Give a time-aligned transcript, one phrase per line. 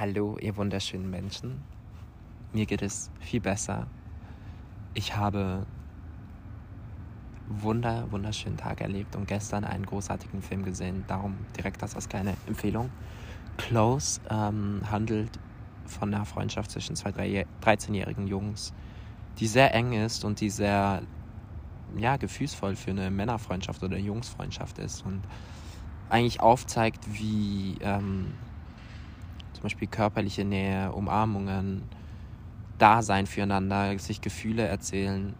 [0.00, 1.60] Hallo, ihr wunderschönen Menschen.
[2.52, 3.88] Mir geht es viel besser.
[4.94, 5.66] Ich habe
[7.48, 11.02] wunder, wunderschönen Tag erlebt und gestern einen großartigen Film gesehen.
[11.08, 12.90] Darum direkt das als kleine Empfehlung.
[13.56, 15.36] Close ähm, handelt
[15.84, 18.72] von einer Freundschaft zwischen zwei 13-jährigen Jungs,
[19.40, 21.02] die sehr eng ist und die sehr
[21.96, 25.22] ja, gefühlsvoll für eine Männerfreundschaft oder Jungsfreundschaft ist und
[26.08, 28.34] eigentlich aufzeigt, wie ähm,
[29.58, 31.82] zum Beispiel körperliche Nähe, Umarmungen,
[32.78, 35.34] Dasein füreinander, sich Gefühle erzählen,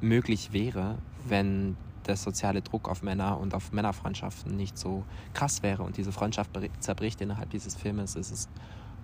[0.00, 0.96] möglich wäre,
[1.26, 6.12] wenn der soziale Druck auf Männer und auf Männerfreundschaften nicht so krass wäre und diese
[6.12, 8.16] Freundschaft zerbricht innerhalb dieses Filmes.
[8.16, 8.48] Es ist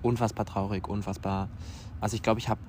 [0.01, 1.51] unfassbar traurig, unfassbar.
[2.01, 2.61] Also ich glaube, ich habe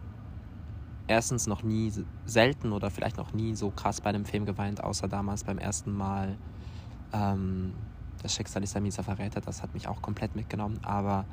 [1.07, 1.93] erstens noch nie
[2.25, 5.93] selten oder vielleicht noch nie so krass bei einem Film geweint, außer damals beim ersten
[5.93, 6.37] Mal.
[7.13, 7.73] Ähm,
[8.25, 10.79] das Schicksal ist ein mieser Verräter, das hat mich auch komplett mitgenommen.
[10.83, 11.25] Aber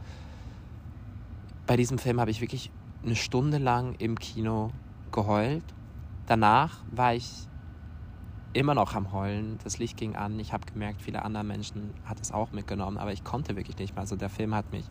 [1.66, 2.70] bei diesem Film habe ich wirklich
[3.02, 4.70] eine Stunde lang im Kino
[5.10, 5.64] geheult.
[6.26, 7.48] Danach war ich
[8.52, 9.58] immer noch am Heulen.
[9.64, 10.38] Das Licht ging an.
[10.38, 13.94] Ich habe gemerkt, viele andere Menschen hat es auch mitgenommen, aber ich konnte wirklich nicht
[13.94, 14.02] mehr.
[14.02, 14.84] Also der Film hat mich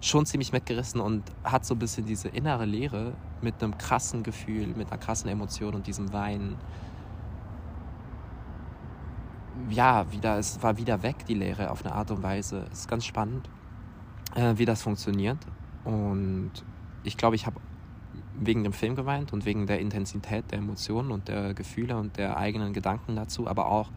[0.00, 4.68] schon ziemlich mitgerissen und hat so ein bisschen diese innere Leere mit einem krassen Gefühl,
[4.68, 6.56] mit einer krassen Emotion und diesem Weinen.
[9.70, 12.66] Ja, wieder, es war wieder weg, die Leere auf eine Art und Weise.
[12.72, 13.48] Es ist ganz spannend,
[14.34, 15.38] äh, wie das funktioniert.
[15.84, 16.52] Und
[17.02, 17.60] ich glaube, ich habe
[18.40, 22.36] wegen dem Film geweint und wegen der Intensität der Emotionen und der Gefühle und der
[22.36, 23.90] eigenen Gedanken dazu, aber auch,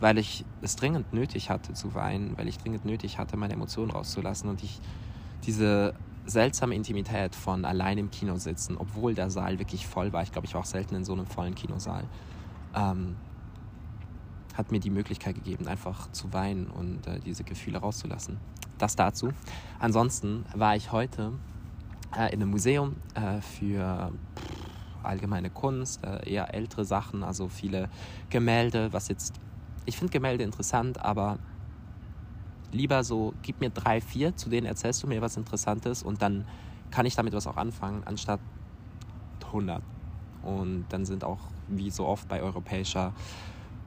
[0.00, 3.90] weil ich es dringend nötig hatte zu weinen, weil ich dringend nötig hatte, meine Emotionen
[3.90, 4.80] rauszulassen und ich
[5.44, 10.32] diese seltsame Intimität von allein im Kino sitzen, obwohl der Saal wirklich voll war, ich
[10.32, 12.04] glaube, ich war auch selten in so einem vollen Kinosaal,
[12.74, 13.16] ähm,
[14.56, 18.38] hat mir die Möglichkeit gegeben, einfach zu weinen und äh, diese Gefühle rauszulassen.
[18.78, 19.32] Das dazu.
[19.78, 21.32] Ansonsten war ich heute
[22.16, 24.12] äh, in einem Museum äh, für
[25.02, 27.88] allgemeine Kunst, äh, eher ältere Sachen, also viele
[28.30, 29.34] Gemälde, was jetzt,
[29.84, 31.38] ich finde Gemälde interessant, aber
[32.72, 36.46] lieber so, gib mir drei, vier, zu denen erzählst du mir was Interessantes und dann
[36.90, 38.40] kann ich damit was auch anfangen, anstatt
[39.46, 39.82] 100.
[40.42, 43.12] Und dann sind auch, wie so oft bei europäischer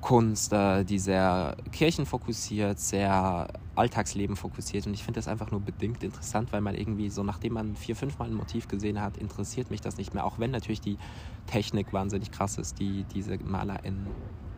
[0.01, 4.87] Kunst, äh, die sehr kirchenfokussiert, sehr Alltagsleben fokussiert.
[4.87, 7.95] Und ich finde das einfach nur bedingt interessant, weil man irgendwie so, nachdem man vier,
[7.95, 10.25] fünf Mal ein Motiv gesehen hat, interessiert mich das nicht mehr.
[10.25, 10.97] Auch wenn natürlich die
[11.47, 14.07] Technik wahnsinnig krass ist, die diese Maler in,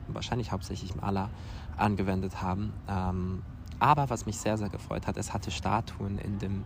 [0.08, 1.30] wahrscheinlich hauptsächlich Maler,
[1.78, 2.74] angewendet haben.
[2.88, 3.42] Ähm,
[3.80, 6.64] aber was mich sehr, sehr gefreut hat, es hatte Statuen in dem,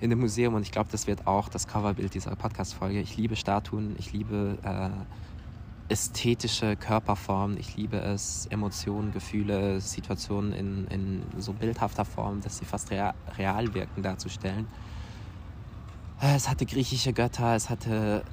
[0.00, 3.00] in dem Museum und ich glaube, das wird auch das Coverbild dieser Podcast-Folge.
[3.00, 4.90] Ich liebe Statuen, ich liebe äh,
[5.92, 7.58] ästhetische Körperformen.
[7.58, 13.12] Ich liebe es, Emotionen, Gefühle, Situationen in, in so bildhafter Form, dass sie fast real,
[13.36, 14.66] real wirken, darzustellen.
[16.22, 18.24] Äh, es hatte griechische Götter, es hatte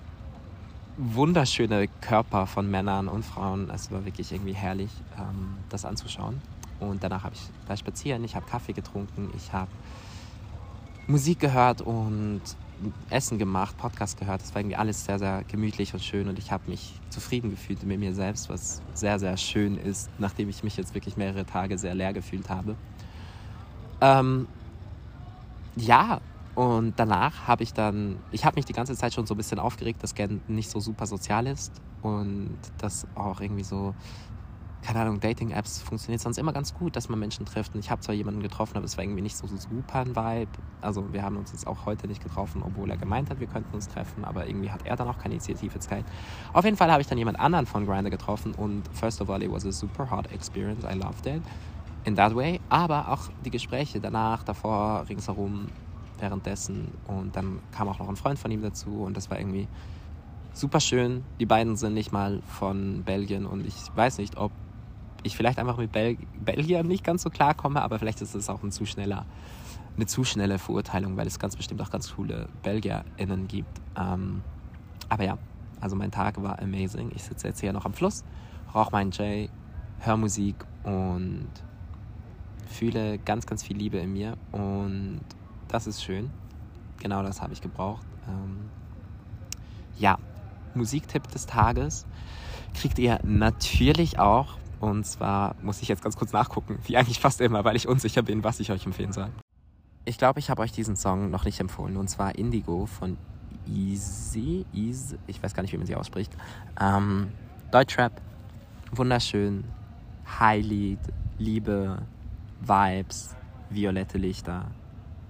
[0.97, 3.69] wunderschöne Körper von Männern und Frauen.
[3.69, 6.41] Es war wirklich irgendwie herrlich, ähm, das anzuschauen.
[6.79, 9.69] Und danach habe ich da spazieren, ich habe Kaffee getrunken, ich habe
[11.07, 12.41] Musik gehört und
[13.09, 14.41] Essen gemacht, Podcast gehört.
[14.41, 17.83] Das war irgendwie alles sehr, sehr gemütlich und schön und ich habe mich zufrieden gefühlt
[17.83, 21.77] mit mir selbst, was sehr, sehr schön ist, nachdem ich mich jetzt wirklich mehrere Tage
[21.77, 22.75] sehr leer gefühlt habe.
[24.01, 24.47] Ähm,
[25.75, 26.21] ja,
[26.55, 29.59] und danach habe ich dann, ich habe mich die ganze Zeit schon so ein bisschen
[29.59, 33.95] aufgeregt, dass Gen nicht so super sozial ist und dass auch irgendwie so
[34.81, 37.73] keine Ahnung, Dating-Apps funktioniert sonst immer ganz gut, dass man Menschen trifft.
[37.75, 40.51] Und ich habe zwar jemanden getroffen, aber es war irgendwie nicht so super ein Vibe.
[40.81, 43.73] Also wir haben uns jetzt auch heute nicht getroffen, obwohl er gemeint hat, wir könnten
[43.75, 46.09] uns treffen, aber irgendwie hat er dann auch keine Initiative gezeigt.
[46.53, 49.43] Auf jeden Fall habe ich dann jemand anderen von Grindr getroffen und first of all,
[49.43, 50.83] it was a super hot experience.
[50.85, 51.41] I loved it
[52.05, 52.61] in that way.
[52.69, 55.67] Aber auch die Gespräche danach, davor, ringsherum,
[56.19, 59.67] währenddessen und dann kam auch noch ein Freund von ihm dazu und das war irgendwie
[60.53, 61.23] super schön.
[61.39, 64.51] Die beiden sind nicht mal von Belgien und ich weiß nicht, ob
[65.23, 68.49] ich vielleicht einfach mit Bel Belgiern nicht ganz so klar komme, aber vielleicht ist es
[68.49, 69.25] auch ein zu schneller,
[69.95, 73.81] eine zu schnelle Verurteilung, weil es ganz bestimmt auch ganz coole BelgierInnen gibt.
[73.97, 74.41] Ähm,
[75.09, 75.37] aber ja,
[75.81, 77.11] also mein Tag war amazing.
[77.15, 78.23] Ich sitze jetzt hier noch am Fluss,
[78.73, 79.49] rauche meinen J,
[79.99, 81.49] höre Musik und
[82.67, 85.21] fühle ganz, ganz viel Liebe in mir und
[85.67, 86.29] das ist schön.
[86.99, 88.05] Genau das habe ich gebraucht.
[88.27, 88.69] Ähm,
[89.97, 90.17] ja,
[90.75, 92.05] Musiktipp des Tages
[92.73, 97.41] kriegt ihr natürlich auch und zwar muss ich jetzt ganz kurz nachgucken, wie eigentlich fast
[97.41, 99.29] immer, weil ich unsicher bin, was ich euch empfehlen soll.
[100.05, 101.97] Ich glaube, ich habe euch diesen Song noch nicht empfohlen.
[101.97, 103.17] Und zwar Indigo von
[103.67, 104.65] Easy.
[104.73, 106.35] Easy ich weiß gar nicht, wie man sie ausspricht.
[106.79, 107.31] Ähm,
[107.71, 108.21] Deutschrap.
[108.91, 109.65] Wunderschön.
[110.39, 110.99] Highlied.
[111.37, 112.01] Liebe.
[112.61, 113.35] Vibes.
[113.69, 114.65] Violette Lichter.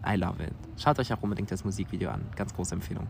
[0.07, 0.53] I love it.
[0.77, 2.21] Schaut euch auch unbedingt das Musikvideo an.
[2.35, 3.07] Ganz große Empfehlung.